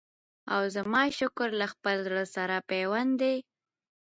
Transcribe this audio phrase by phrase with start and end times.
[0.53, 3.37] او زما شکر له خپل زړه سره پیوند دی